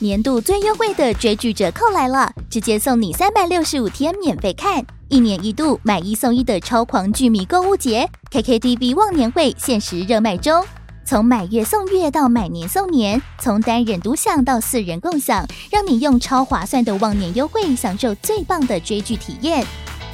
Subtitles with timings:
[0.00, 10.64] 年度最优惠的追剧折扣来了，直接送你三百六十五天免费看，一年一度买一送一的超狂剧迷购物节，KKTV 忘年会限时热卖中。
[11.04, 19.66] 从买月送月到买年送年，从单人独享到四人共享，让你用超划算的忘年优惠享受最棒的追剧体验。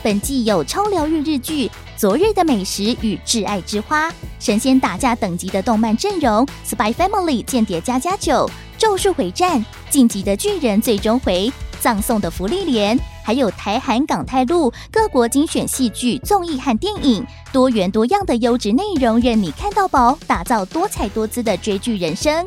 [0.02, 4.08] 本季有超疗愈日剧《昨日的美食与挚爱之花》，
[4.40, 8.50] 神仙打架等级的动漫阵容，《Spy Family》间谍家家酒。
[8.76, 22.44] 咒术回战、晋级的巨人最终回、葬送的福利莲，还有台韩港泰陆各国精选戏剧、综艺和电影，多元多样的优质内容，任你看到饱，打造多彩多姿的追剧人生。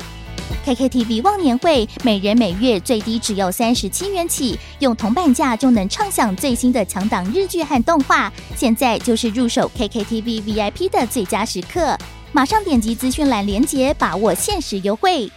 [0.64, 8.32] KKTV 忘年会，每人每月最低只要三十七元起，用铜板价就能畅享最新的强档日剧和动画。
[8.56, 11.96] 现在就是入手 KKTV VIP 的最佳时刻，
[12.32, 15.30] 马上点击资讯栏链接，把握限时优惠。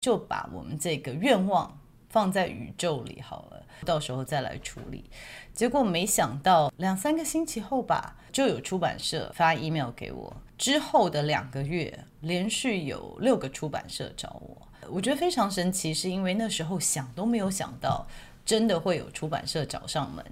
[0.00, 5.10] 就把我们这个愿望放在宇宙里好了，到时候再来处理。
[5.52, 10.36] 结果没想到两三个星期后吧，就有出版社发 email 给我。
[10.58, 14.68] 之后的两个月，连续有六个出版社找我。
[14.88, 18.06] 我觉得非常神奇，是因为那时候想都没有想到，
[18.44, 20.24] 真的会有出版社找上门。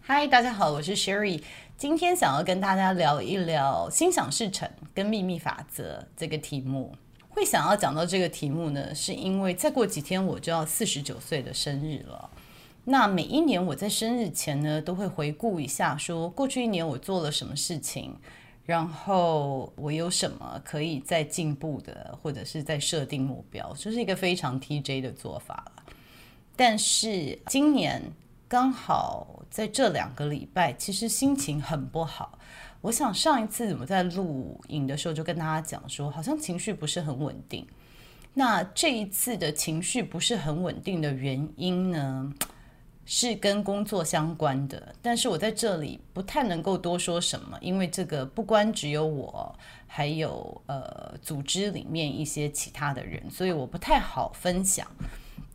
[0.00, 1.42] 嗨，大家好，我是 Sherry。
[1.76, 6.94] 今天想要跟大家聊一聊心想事成跟秘密法则这个题目。
[7.28, 12.30] 会想要讲到这个题目呢，是因为再过几天我就要四十九岁的生日了。
[12.88, 18.16] 那每一年我在生日前呢，都会回顾一下，说过去一年我做了什么事情，
[18.64, 25.70] 然后我有什么可以再进步的，或者是再设定目标，这是一个非常 TJ 的做法。
[26.56, 28.02] 但是今年。
[28.50, 32.38] 刚好在这两个礼拜，其实心情很不好。
[32.80, 37.66] 我想上一次我在录影的时候就跟大家讲说，好像情绪不是很稳定。
[38.32, 42.32] 那这一次的情绪不是很稳定的原因呢，
[43.10, 44.94] 是跟工作相关的。
[45.00, 54.86] 但是我在这里不太能够多说什么，因为这个不光只有我，还有呃组织里面一些其他的人，所以我不太好分享。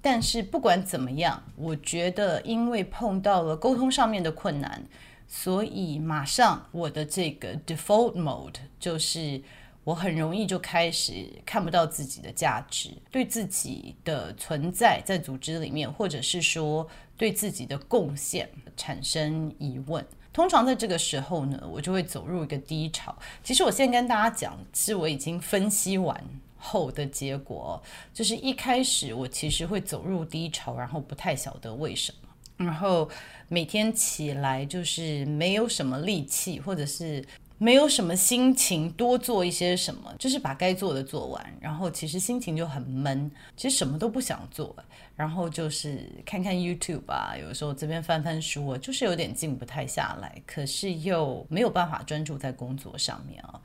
[0.01, 4.83] 但是不管怎么样，我觉得因为碰到了沟通上面的困难，
[5.27, 9.39] 所以马上我的这个 default mode 就是
[9.83, 20.05] 我很容易就开始看不到自己的价值，对自己的存在在组织里面，或者是说对自己的贡献产生疑问。
[20.31, 23.15] 通常在这个时候呢，我就会走入一个低潮。
[23.43, 26.23] 其实我现在跟大家讲，是我已经分析完。
[26.65, 27.83] 后的结果
[28.13, 33.09] 就是一开始我其实会走入低潮，然后不太晓得为什么，然后
[33.49, 37.21] 每天起来就是没有什么力气，或者是
[37.57, 44.75] 没有什么心情多做一些什么，就是把该做的做完，然后其实心情就很闷，其实什么都不想做，
[45.15, 53.61] 然后就是看看 YouTube 啊，有时候这边翻翻书啊，就是有点静不太下来，可是又没有办法专注在工作上面啊。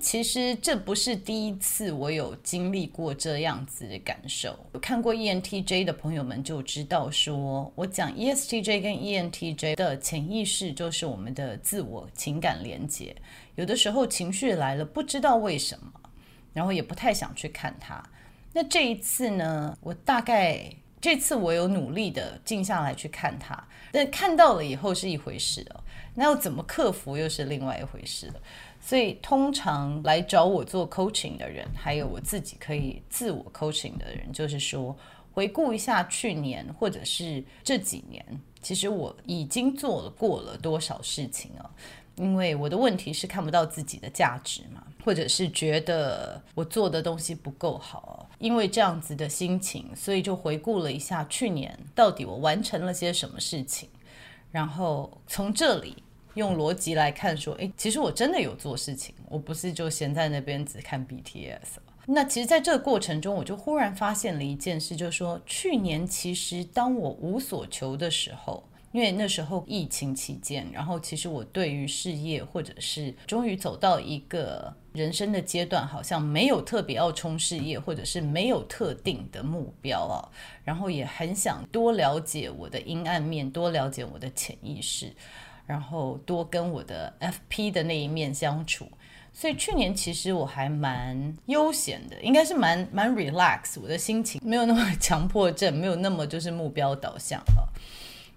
[0.00, 4.58] 其实这不是第一次我有经历过这样子的感受。
[4.72, 13.14] 有看过 ENTJ 的朋友们就知道说，我讲 ESTJ 跟 ENTJ 的潜意识就是我们的自我情感连接。
[13.54, 15.92] 有的时候情绪来了，不知道为什么，
[16.52, 18.02] 然后也不太想去看它。
[18.52, 25.80] 那这一次呢，我大概这次我有努力的静下来去看它，但看到了以后是一回事哦，
[26.14, 28.34] 那要怎么克服又是另外一回事了。
[28.86, 34.94] 所以，通常来找我做 coaching 的人，还有我自己可以自我 coaching 的人，就是说，
[35.32, 38.22] 回顾一下去年或者是这几年，
[38.60, 41.70] 其实我已经做了过了多少事情啊？
[42.16, 53.88] 因为我的问题是看不到自己的价值嘛，或者是觉得我做的东西不够好，因为这样子的心情，所以就回顾了一下去年到底我完成了些什么事情，
[54.52, 56.03] 然后从这里。
[56.34, 61.78] 用逻辑来看，说，诶，其实我真的有做事情，我不是就闲在那边只看 BTS。
[62.06, 80.28] 那其实，在这个过程中，我就忽然发现了一件事，就是说，去年其实当我无所求的时候，因为那时候疫情期间，然后其实我对于事业或者是终于走到一个人生的阶段，好像没有特别要冲事业，或者是没有特定的目标啊，
[80.62, 85.10] 然后也很想多了解我的阴暗面，多了解我的潜意识。
[85.66, 88.86] 然后多跟我的 FP 的那一面相处，
[89.32, 97.68] 所以去年其实我还蛮悠闲的，应该是蛮蛮 relax，我的心情没有那么强迫症，没有那么就是目标导向了。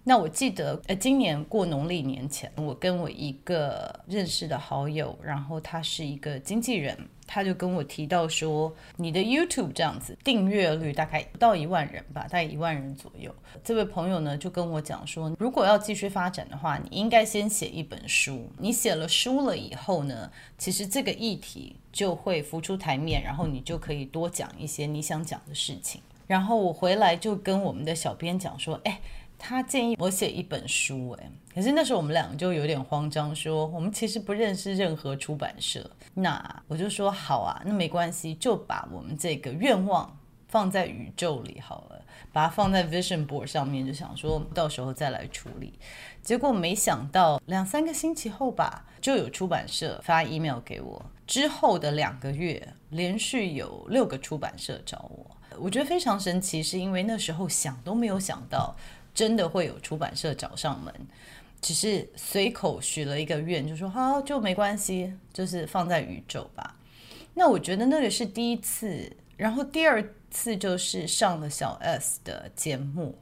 [0.07, 13.29] 那我记得，呃，今年过农历年前，我跟我一个认识的好友，然后他是一个经纪人，他就跟我提到说，你的 YouTube 这样子订阅率大概不到一万人吧，大概一万人左右。
[13.65, 18.49] 这位朋友呢就跟我讲说，如果要继续发展的话，你应该先写一本书。
[18.59, 25.99] 你写了书了以后呢，其实这个议题就会浮出台面，然后你就可以多讲一些你想讲的事情。
[26.27, 29.01] 然后我回来就跟我们的小编讲说，哎。
[29.37, 35.89] 他建议我写一本书，哎，可是那时候我们两个就有点慌张，说我们其实不认识任何出版社。
[36.15, 40.17] 那我就说好啊，那没关系，就把我们这个愿望
[40.47, 42.01] 放在宇宙里好了，
[42.33, 45.77] 把它放在 Vision Board 上面，就想说到时候再来处理。
[46.21, 51.05] 结果没想到两三个星期后吧，就有出版社发 email 给我。
[51.27, 58.75] 之后的两个月，连续有六个出版社找我，我觉得非常神奇，是因为那时候想都没有想到。
[59.17, 60.93] 真的会有出版社找上门，
[61.59, 66.75] 只是随口许了一个愿，就说好就没关系，就是放在宇宙吧。
[67.33, 73.17] 那我觉得那个是第一次，然后第二次就是上了小 S 的节目，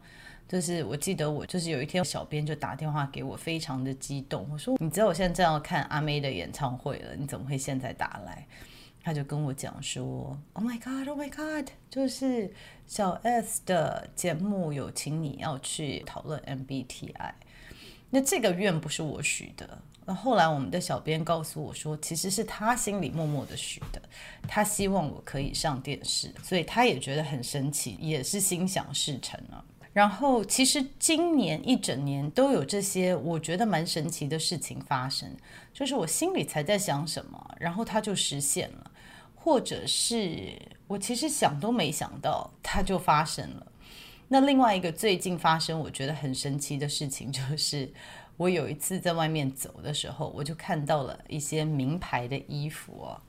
[0.50, 8.46] 就是我记得我就是有一天小编就打电话给我，非常的激动，我说你知道我现在正要看阿妹的演唱会了，你怎么会现在打来？
[9.06, 12.52] 他就跟我讲说：“Oh my God, Oh my God，就是
[12.88, 17.34] 小 S 的节目有请你要去讨论 MBTI。
[18.10, 19.78] 那这个愿不是我许的。
[20.08, 24.02] 那后来我们的小编告诉我说，其实是他心里默默的许的。
[24.48, 29.64] 他希望我可以上电视，所以他也觉得很神奇，也是心想事成啊。
[29.94, 35.32] 然后其实今年一整年都有这些我觉得蛮神奇的事情发生，
[35.72, 38.92] 就是我心里才在想什么，然后它就实现了。”
[39.46, 43.68] 或者是我其实想都没想到，它就发生了。
[44.28, 47.88] 那另外一个最近发生我觉得很神奇的事情，就是
[48.38, 53.22] 我有一次在外面走的时候，我就看到了一些名牌的衣服哦，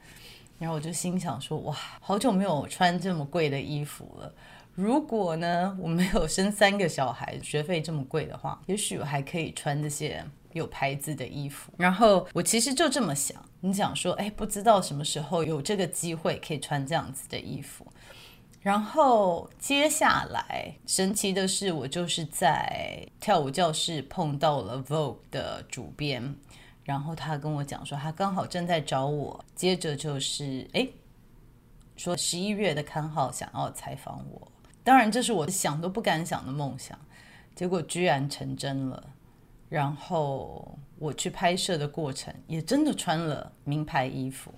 [0.59, 4.35] 然后我就心想说：哇，好久没有穿这么贵的衣服了。
[4.75, 10.25] 如果呢，我没有生三个小孩，学费这么贵的话，也许我还可以穿这些。
[10.53, 17.87] 有牌子的衣服，然后我其实就这么想，你想说，哎，不知道什么时候有这个机会可以穿这样子的衣服。
[18.63, 26.35] 然后接下来神奇的是，我就是在跳舞教室碰到了 Vogue 的主编，
[26.83, 29.45] 然后他跟我讲说，他刚好正在找我。
[29.55, 30.89] 接着就是，哎，
[31.97, 34.51] 说十一月的刊号想要采访我，
[34.83, 36.99] 当然这是我想都不敢想的梦想，
[37.55, 39.11] 结果居然成真了。
[39.69, 44.51] 然后我去拍摄的过程也真的穿了名牌衣服，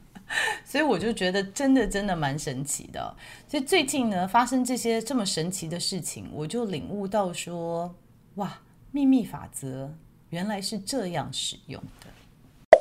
[0.64, 3.14] 所以我就觉得真的真的蛮神奇的。
[3.46, 7.94] 所以最近呢，发生这些这么神奇的事情，我就领悟到说，
[8.36, 8.58] 哇，
[8.90, 9.94] 秘密法则
[10.30, 12.80] 原来是这样使用的。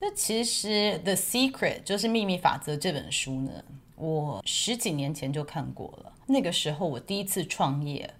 [0.00, 0.68] 那其实
[1.02, 3.52] 《The Secret》就是《秘密法则》这本书呢，
[3.96, 6.12] 我十几年前就看过了。
[6.26, 8.14] 那个时候我第一次创业。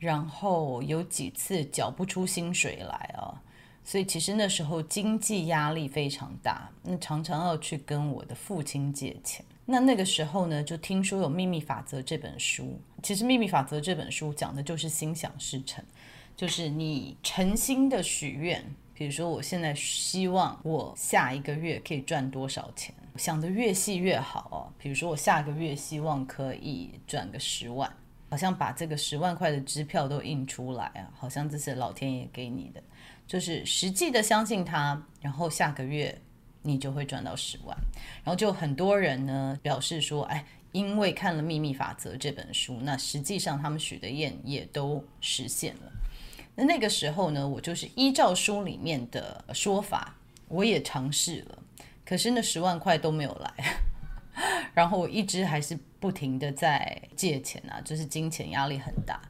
[0.00, 3.36] 然后有几次缴不出薪水来啊，
[3.84, 9.44] 所以其实那时候经济压力非常大，那常常要去跟我的父亲借钱。
[9.66, 12.80] 那那个时候呢，就听说有《秘密法则》这本书。
[13.02, 15.84] 其实《秘密法则》这本书讲的就是心想事成，
[16.34, 18.64] 就是你诚心的许愿，
[18.94, 24.72] 比如说我现在希望我下一个月可以赚多少钱，想得越细越好哦。
[24.78, 27.94] 比如说我下个月希望可以赚个十万。
[28.30, 32.80] 好像把这个十万块的支票都印出来啊，好像这是老天爷给你的，
[33.26, 36.16] 就是实际的相信他，然后下个月
[36.62, 37.76] 你就会赚到十万。
[38.22, 45.92] 然后就很多人呢表示说，哎，因为看了《秘密法则》这本书，那实际上他们许的愿也都实现了。
[46.54, 50.14] 那那个时候呢，我就是依照书里面的说法，
[50.46, 51.58] 我也尝试了，
[52.04, 53.52] 可是那十万块都没有来。
[54.72, 59.20] 然后我一直还是不停的在借钱啊，就是金钱压力很大。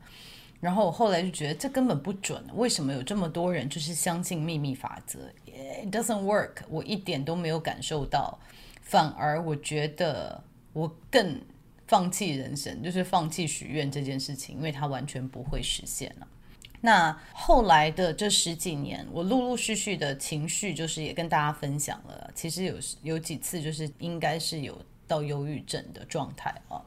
[0.60, 8.38] 然后我后来就觉得这根本不准，为什么有这么多人就是相信秘密法则？It doesn't work，我一点都没有感受到，
[8.80, 10.40] 反而我觉得
[10.72, 11.40] 我更
[11.88, 16.28] 放弃人生，就是放弃许愿这件事情，因为它完全不会实现了。
[16.80, 24.80] 那后来的这十几年，我陆陆续续的情绪就是也跟大家分享了，其实有有几次就是应该是有。
[25.10, 26.78] 到忧郁症的状态啊，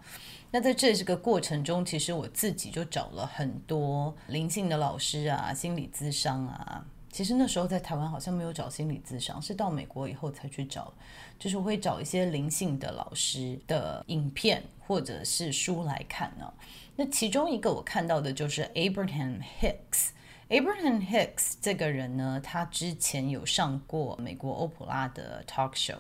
[0.56, 10.94] 那在这这个过程中，其实我自己就找了很多灵性的老师啊、心理咨商啊，其实那时候在台湾好像没有找心理咨商，是到美国以后才去找，
[11.40, 16.54] 就是我会找一些灵性的老师的影片或者是书来看呢。
[16.96, 20.10] 那其中一个我看到的就是 Abraham Hicks。
[20.50, 25.98] Abraham Hicks 这个人呢，他之前有上过美国欧普拉的 talk show。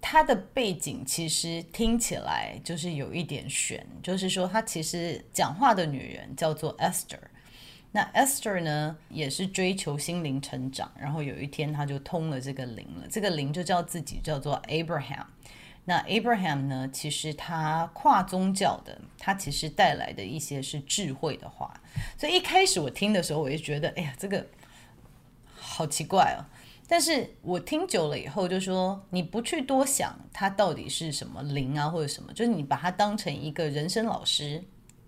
[0.00, 7.18] 他的背景其实听起来就是有一点玄，就是说他其实讲话的女人叫做 Esther。
[7.90, 15.24] 那 Esther 呢，也是追求心灵成长，然后有一天他就通了这个灵了，这个灵就叫自己叫做 Abraham。
[15.86, 21.80] 那 Abraham 呢，其实他跨宗教的，他其实带来的一些是智慧的话，
[22.18, 24.46] 所以一开始我听的时候，我就觉得，哎呀，这个
[25.56, 26.44] 好奇怪哦。
[26.88, 34.64] 但是我听久了以后，就说你不去多想，它到底是什么灵啊，或者什么，就是你把它当成一个人生老师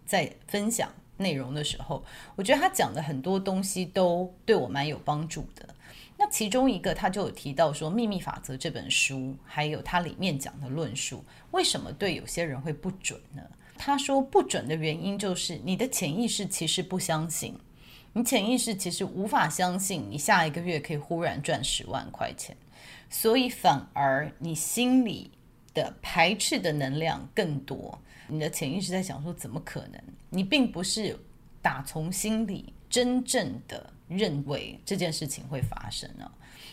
[0.07, 0.89] 在分享。
[1.17, 2.03] 内容的时候，
[2.35, 5.69] 我觉得他讲的很多东西都对我蛮有帮助的。
[6.17, 13.43] 那其中一个，他就有提到说，《秘密法则》这本书，还有它里面讲的论述，为什么对有些人会不准呢？
[13.77, 17.55] 他说不准的原因就是你的潜意识其实不相信，
[18.13, 22.57] 你潜意识其实无法相信你下一个月可以忽然赚十万块钱，
[23.09, 25.31] 所以反而你心里
[25.73, 27.97] 的排斥的能量更多。
[28.27, 30.01] 你的潜意识在想说，怎么可能？
[30.29, 31.19] 你并不是
[31.63, 36.31] 打从心里真正的认为这件事情会发生呢。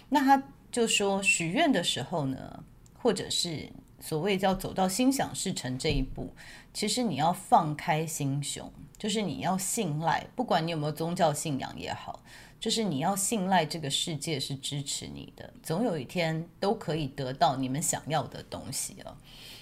[0.10, 0.42] 那他
[0.72, 2.64] 就说，许愿的时候呢，
[2.98, 3.70] 或者是
[4.08, 6.34] 所谓叫走到心想事成这一步，
[6.74, 12.24] 其实你要放开心胸，就是你要信赖，不管你有没有宗教信仰也好，
[12.58, 19.18] 就是你要信赖这个世界是支持你的，总有一天都可以得到你们想要的东西了。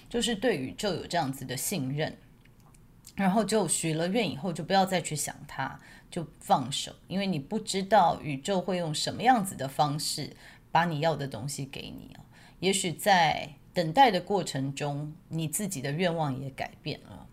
[0.08, 2.16] 就是对宇宙有这样子的信任，
[3.16, 10.36] 然后就许了愿以后，就不要再去想它，就放手，因为你不知道宇宙会用什么样子的方式
[10.70, 12.22] 把你要的东西给你啊。
[12.60, 17.26] 也许在等待的过程中，你自己的愿望也改变了，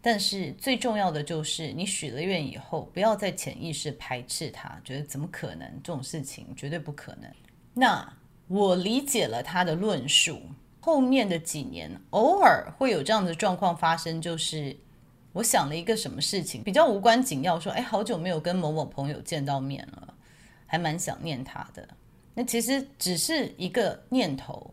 [0.00, 7.30] 但是最重要的就是你许了愿以后，不要再潜意识排斥它，觉得怎么可能这种事情绝对不可能。
[7.74, 8.10] 那
[8.48, 10.40] 我理解了他的论述。
[10.82, 14.74] 后面的几年，偶尔会有这样的状况发生，就是
[15.34, 20.14] 我想了一个什么事情，比较无关紧要，说，哎，好久没有跟某某朋友见到面了，
[20.64, 21.86] 还蛮想念他的。
[22.32, 24.72] 那其实只是一个念头，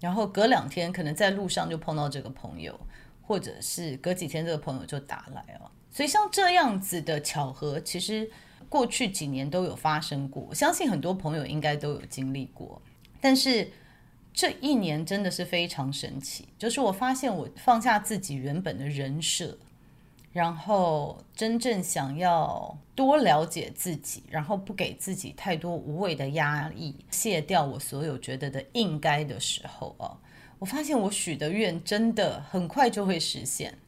[0.00, 2.78] 然后隔两天可能在路上就碰到这个朋友，
[3.22, 5.70] 或者是隔几天这个朋友就打来了。
[5.90, 8.30] 所以像这样子的巧合，其实
[8.68, 12.80] 过去几年都有发生过，我相信很多朋友应该都有经历过，
[13.20, 13.70] 但是。
[14.38, 19.56] 这一年真的是非常神奇，就是我发现我放下自己原本的人设，
[20.36, 30.18] 然后真正想要多了解自己，然后不给自己太多无谓的压力，卸掉我所有觉得的应该的时候哦，
[30.58, 33.78] 我发现我许的愿真的很快就会实现。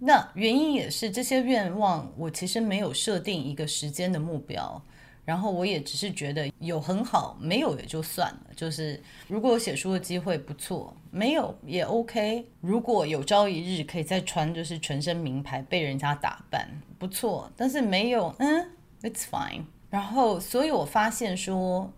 [0.00, 4.82] 那原因也是这些愿望，我其实没有设定一个时间的目标。
[5.30, 8.46] 然后我也只是觉得有很好，没有也就算了。
[8.56, 12.44] 就是如果有写书的机会不错，没有也 OK。
[12.60, 16.68] 如果有朝一日可以再穿就是全身名牌被人家打扮
[16.98, 18.70] 不错，但是没有，嗯
[19.02, 19.66] ，It's fine。
[19.88, 21.92] 然后所以我发现说，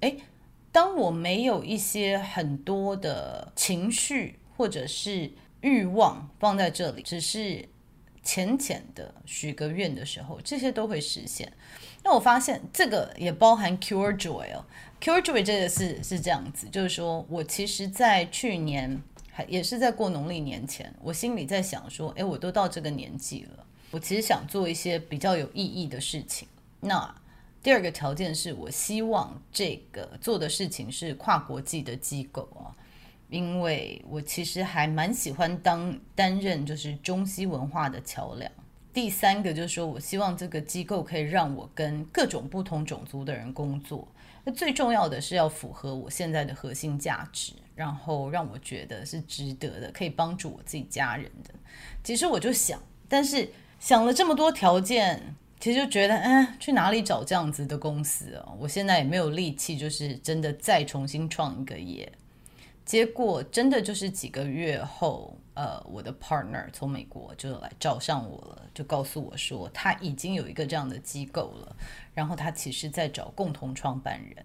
[0.00, 0.16] 哎，
[0.72, 5.30] 当我没有一些很多的情绪或者是
[5.60, 7.68] 欲望放在这里，只是
[8.24, 11.52] 浅浅的许个愿的时候，这些都会实现。
[12.02, 14.64] 那我发现这个也包含 Cure Joy 哦
[15.00, 26.48] ，Cure Joy 这个是是这样子，就是说我其实，在去年还也是在过农历年前，我心里在想说，哎，我都到这个年纪了，我其实想做一些比较有意义的事情。
[26.80, 27.14] 那
[27.62, 32.72] 第二个条件是我希望这个做的事情是跨国际的机构啊，
[33.28, 38.50] 因为我其实还蛮喜欢当担任就是中西文化的桥梁。
[38.92, 44.06] 第三个就是说，我希望这个机构可以让我跟各种不同种族的人工作。
[44.44, 51.54] 那最重要的是要符合我现在的核心价值，然后让我觉得是值得的，可以帮助我自己家人的。
[52.02, 58.52] 其实我就想，但是想了这么多条件，其实就觉得，嗯，去哪里找这样子的公司啊？
[58.58, 62.10] 我现在也没有力气，就是真的再重新创一个业。
[62.90, 65.36] 结果真的就是几个月后。
[65.54, 71.76] 呃，我的 partner 从美国就来找上我了，就告诉我说他已经有一个这样的机构了，
[72.14, 74.44] 然后他其实在找共同创办人。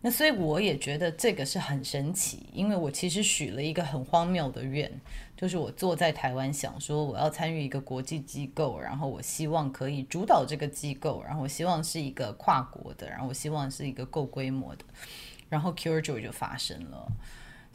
[0.00, 4.90] 那所以我也觉得这个是很神奇，因为我其实许了一个很荒谬的愿，
[5.36, 14.84] 就是我坐在台湾想说我要参与一个国际机构，然后我希望可以主导这个机构，然后我希望是一个跨国的，然后我希望是一个够规模的，
[15.50, 17.06] 然后 Cure Joy 就发生了。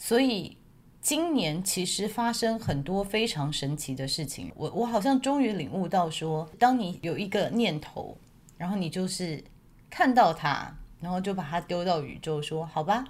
[0.06, 0.58] 所以
[1.00, 8.18] 今年其实发生很多非常神奇的事情，我我好像终于领悟到说，当你有一个念头，
[8.58, 9.42] 然后你就是
[9.90, 10.76] 看到它。
[11.00, 13.04] 然后就把它丢到宇宙，说：“好吧，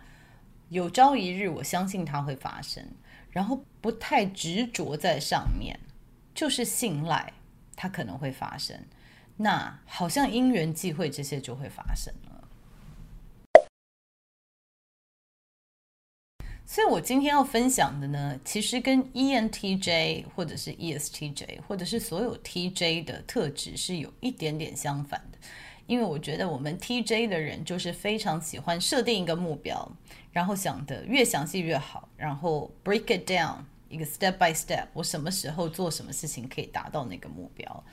[0.69, 2.83] 有朝一日我相信它会发生。”
[3.29, 5.79] 然后不太执着在上面，
[6.33, 7.33] 就是信赖
[7.75, 8.75] 它可能会发生。
[9.38, 12.32] 那好像因缘际会，这些就会发生了。
[16.73, 25.37] 所以我今天要分享的呢，其实跟 ENTJ 或者是 ESTJ 或者是所有 TJ 的特质是有一点点相反的。
[25.85, 29.87] 因为我觉得我们 TJ 的人就是非常喜欢设定一个目标，
[30.31, 37.83] 然后想得越详细越好，然后 break it down 一个 step by step，我什么时候做什么事情可以达到那个目标。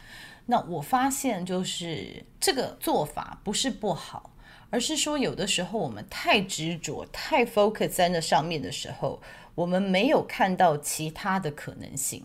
[0.46, 4.30] 那我发现就是这个做法不是不好，
[4.70, 9.20] 而是说有的时候我们太执着、太 focus 在那上面的时候，
[9.54, 12.24] 我们没有看到其他的可能性。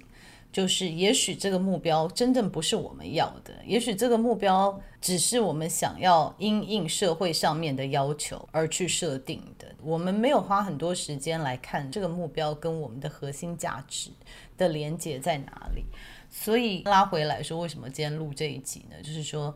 [0.53, 9.67] 就是，也许这个目标真正不是我们要的，也许这个目标只是我们想要因应社会上面的要求而去设定的。
[9.83, 14.11] 我们没有花很多时间来看这个目标跟我们的核心价值
[14.57, 15.83] 的连接在哪里。
[16.29, 18.95] 所以拉回来说，为什么今天录这一集呢？
[19.03, 19.53] 就是说，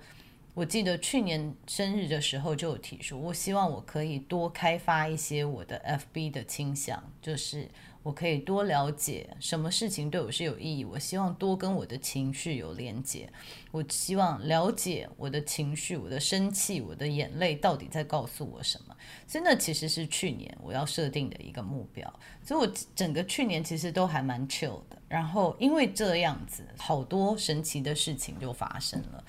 [0.60, 5.82] 我记得去年生日的时候就有提出，我希望我可以多开发一些我的
[6.14, 7.70] FB 的倾向，就是。
[8.02, 10.86] 我可以多了解什么事情对我是有意义。
[10.86, 13.30] 我希望多跟我的情绪有连接。
[13.72, 18.96] 我希望了解我的情绪，我的生气，我的眼泪到底在告诉我什么。
[19.28, 22.12] 所以那其实是去年我要设定的一个目标。
[22.42, 24.98] 所以我整个去年其实都还蛮 chill 的。
[25.10, 29.24] 然后因为这样子，好多神奇的事情就发生了，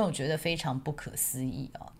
[0.00, 1.92] 为我觉得非常不可思议啊、哦。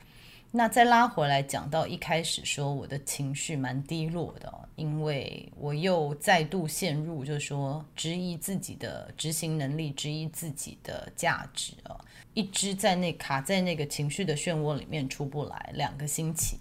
[0.51, 11.99] 那再拉回来讲到一开始说我的情绪蛮低落的，因为我又再度陷入，就是说质疑自己的执行能力，质疑自己的价值啊，
[12.35, 16.59] 一直在那卡在那个情绪的漩涡里面出不来，两个星期。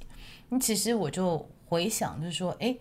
[0.50, 2.78] 那其实我就回想，就是说，诶。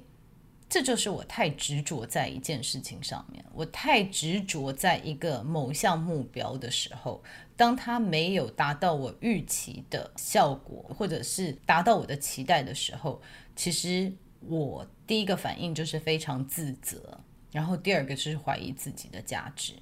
[0.71, 7.21] 这就是我太执着在一件事情上面，我太执着在一个某项目标的时候，
[7.57, 13.21] 当它没有达到我预期的效果，或者是达到我的期待的时候，
[13.57, 14.13] 其实
[14.47, 17.19] 我第一个反应就是非常自责，
[17.51, 19.73] 然后第二个就是怀疑自己的价值。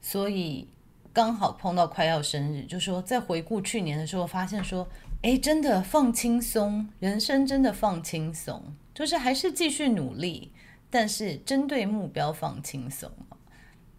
[0.00, 0.66] 所以
[1.12, 4.88] 刚好碰到快要生日，就说在回顾去年的时候，发现说，
[5.22, 8.60] 哎，真的放轻松，人生真的放轻松。
[8.94, 10.52] 就是还是继续努力，
[10.90, 13.10] 但是针对目标放轻松，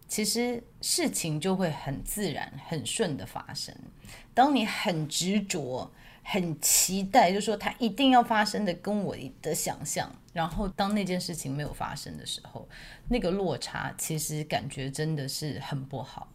[0.06, 3.74] 其实事情就会很自然、很顺的发生。
[4.32, 5.90] 当你很执着、
[6.22, 12.68] 很期待，就说它一定要发生的，跟我的想象，然后当那件事情没有发生的时候，
[13.08, 16.28] 那个落差其实感觉真的是很不好。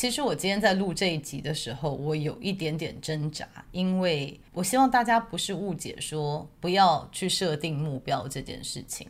[0.00, 9.06] 其实我今天在录这一集的时候，我有一点点挣扎，因为我希望大家不是误解说不要去设定目标这件事情，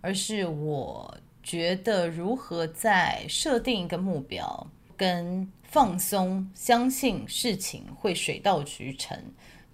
[0.00, 9.16] 而是我觉得如何在设定一个目标跟放松、相信事情会水到渠成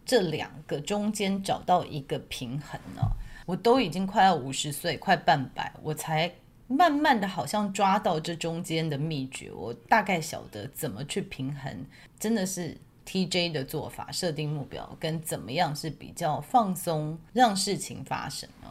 [0.05, 3.01] 这两个中间找到一个平衡呢？
[3.47, 6.31] 我都已经快要五十岁，快半百，我才。
[6.69, 11.85] 慢慢的，好像抓到这中间的秘诀，我大概晓得怎么去平衡，
[12.21, 12.77] 真的是
[13.07, 18.69] TJ 的做法，设定目标跟怎么样是比较放松，让事情发生啊。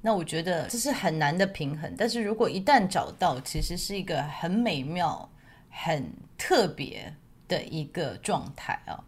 [0.00, 5.28] 那我觉得这是很难的平衡，但是如果一旦找到，其实是一个很美妙、
[5.70, 7.12] 很特别
[7.48, 9.02] 的一个状态啊。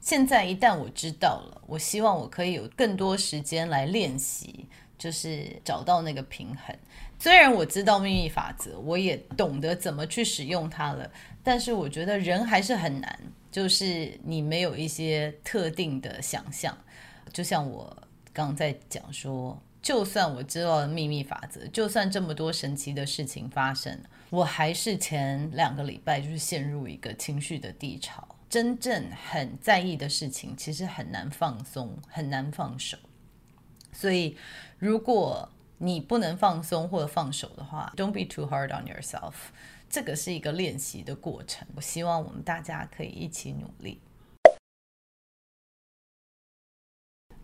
[0.00, 4.66] 现在一旦我知道了，我希望我可以有更多时间来练习，
[4.98, 6.76] 就是找到那个平衡。
[7.22, 11.08] 虽然我知道秘密法则，我也懂得怎么去使用它了，
[11.40, 13.16] 但是我觉得人还是很难，
[13.48, 16.76] 就是你没有一些特定的想象。
[17.32, 17.96] 就像我
[18.32, 23.96] 刚在讲说，就算我知道了秘密法则，就算这么多神奇的事情发生，
[24.30, 28.26] 我还是前两个礼拜就是陷入一个情绪的低潮。
[28.50, 32.98] 真正很在意的事情，其实很难放松，很难放手。
[33.92, 34.36] 所以
[34.76, 35.48] 如果
[35.84, 39.32] 你不能放松或者放手的话，Don't be too hard on yourself。
[39.90, 41.66] 这个是一个练习的过程。
[41.74, 44.00] 我希望我们大家可以一起努力。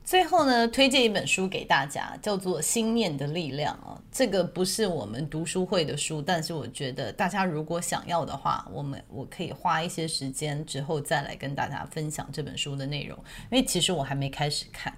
[0.04, 4.00] 最后呢，推荐一本书给大家，叫做《心念的力量》啊。
[4.10, 13.18] 这个不是我们读书会的书，但是我觉得大家如果想要的话，我们我可以花一些时间之后再来跟大家分享这本书的内容。
[13.50, 14.96] 因为其实我还没开始看，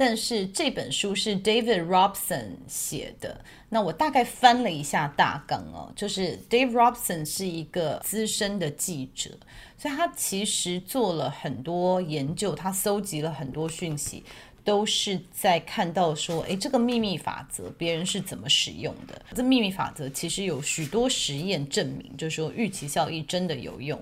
[0.00, 3.38] 但是这本书是 David Robson 写的。
[3.68, 9.28] 那我大概翻了一下大纲哦，就是 Dave Robson 是一个资深的记者。
[9.76, 14.24] 所以他其实做了很多研究，他搜集了很多讯息，
[14.64, 19.20] 都是在看到说，诶，这个秘密法则别人是怎么使用的？
[19.34, 24.00] 这秘密法则其实有许多实验证明，就是说预期效益真的有用。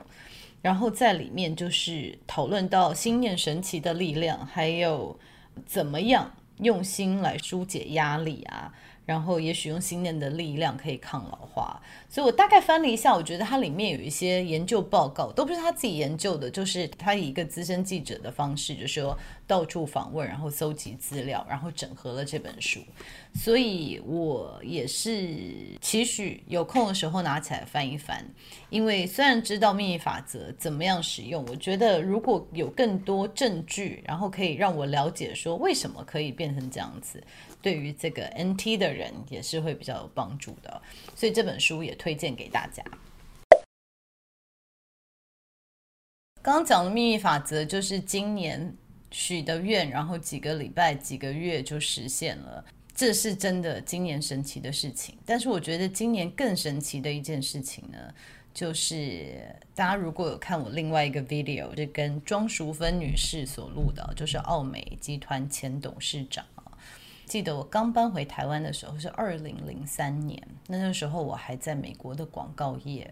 [0.63, 5.19] 然后在里面就是讨论到心念神奇的力量，还有
[5.67, 8.73] 怎么样用心来疏解压力啊。
[9.09, 22.81] 然后也许用信念的力量可以抗老化，所以我大概翻了一下，我觉得它里面有一些研究报告，都不是他自己研究的，就是他以一个资深记者的方式，就说到处访问，然后搜集资料，然后整合了这本书。
[23.35, 25.27] 所以我也是
[25.81, 28.23] 期许有空的时候拿起来翻一翻，
[28.69, 37.23] 因为虽然知道秘密法则怎么样使用，我觉得如果有更多证据，然后可以让我了解说为什么可以变成这样子。
[37.69, 40.81] 对于这个 NT 的人也是会比较有帮助的，
[41.15, 42.83] 所以这本书也推荐给大家。
[46.41, 48.75] 刚刚讲的秘密法则就是今年
[49.11, 55.19] 许的愿，然后几个礼拜、几个月就实现了，这是真的今年神奇的事情。
[55.27, 57.99] 但是我觉得今年更神奇的一件事情呢，
[58.55, 66.43] 就是大家如果有看我另外一个 video，是跟庄淑芬女士所录的，就是奥美集团前董事长。
[67.29, 73.09] 记得我刚搬回台湾的时候是二零零三年，那那时候我还在美国的广告业。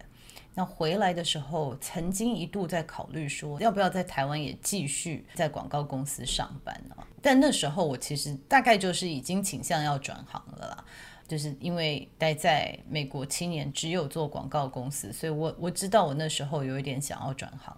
[0.54, 6.96] 那回来的时候，曾经一度在考虑说，要不要在台湾也继续在广告公司上班呢？
[7.20, 10.84] 但那时候我其实大概就是已经倾向要转行了啦，
[11.28, 17.76] 就是因为待在美国七年，只有做广告公司，所以我我知道我那时候有一点想要转行，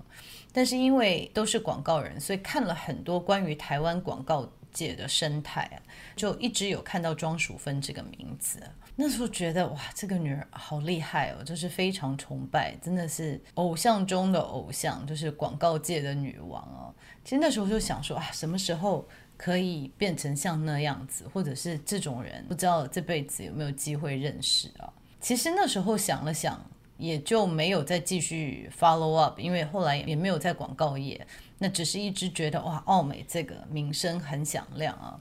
[0.53, 5.76] 但是因为都是广告人，所以看了很多关于台湾广告界的生态啊，
[6.16, 8.61] 就一直有看到庄淑芬这个名字。
[8.96, 16.92] 那时候觉得哇，这个女人好厉害哦，就是非常崇拜，真的是偶像中的偶像，就是广告界的女王哦。
[17.24, 24.92] 其实那时候就想说啊，什么时候可以变成像那样子，或者是这种人，不知道这辈子有没有机会认识啊？
[25.20, 26.61] 其实那时候想了想，
[26.98, 31.26] 也就没有再继续 follow up，因为后来也没有在广告业。
[31.58, 35.18] 那只是一直觉得哇，奥美这个名声很响亮啊，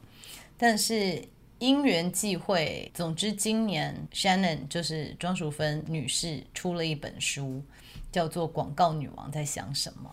[0.58, 1.24] 但是
[1.60, 7.64] 因缘际会，总之今年 Shannon 就是庄淑芬女士出了一本书，
[8.12, 10.10] 叫做《广告女王在想什么》。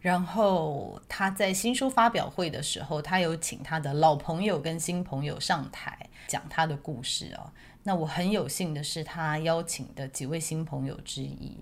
[0.00, 7.50] 然后她在新书发表会的时候，她有请她的老朋友跟新朋友上台讲她的故事哦。
[7.88, 11.56] 那我很有幸的是，他邀请的几位新朋友之一。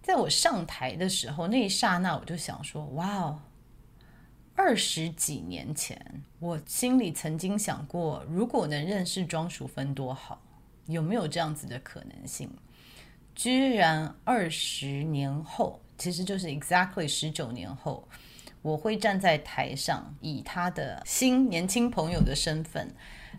[0.00, 3.40] 在我上台的时候，那一刹那，我就想说：“哇哦，
[4.54, 10.40] 二十几年前，我心里曾经想过，如果能认识庄淑芬多好，
[10.86, 12.48] 有没有这样子的可能性？
[13.34, 18.06] 居然二十年后，其实就是 exactly 十九年后，
[18.62, 22.94] 我会站在台上，以他的新年轻朋友的身份。”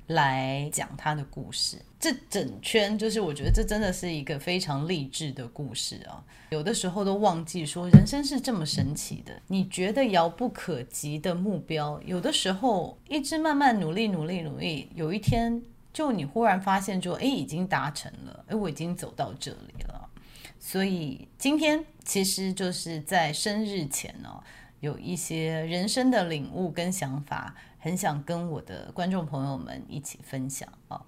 [0.07, 6.23] 来讲他的故事，这整圈就是我觉得这真的是一个非常励志的故事啊！
[6.49, 20.09] 有的时候都忘记说人生是这么神奇的，你觉得遥不可及的目标，有的时候一直慢慢努力努力努力，有一天就你忽然发现说，哎，已经达成了，哎，我已经走到这里了。
[20.57, 24.41] 所以今天其实就是在生日前呢，
[24.79, 27.55] 有一些人生的领悟跟想法。
[27.81, 31.01] 很想跟我的观众朋友们一起分享啊，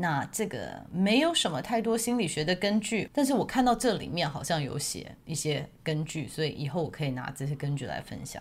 [0.00, 8.40] 那这个没有什么太多心理学的根据，但是我看到这里面好像有写一些根据，所以以后我可以拿这些根据来分享，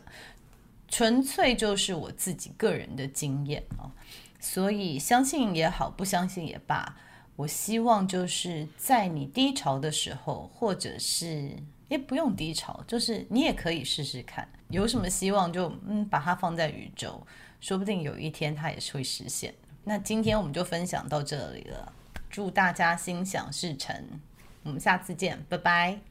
[0.88, 3.89] 纯粹就是我自己个人的经验啊，
[4.39, 6.96] 所以相信也好，不相信也罢，
[7.36, 11.52] 我希望就是在你低潮的时候，或者是
[11.88, 17.26] 也不用低潮，就是你也可以试试看，有什么希望就嗯把它放在宇宙。
[17.60, 19.52] 说不定有一天它也是会实现。
[19.88, 21.93] 那今天我们就分享到这里了，
[22.30, 23.95] 祝大家心想事成，
[24.63, 26.07] 我们下次见，拜拜。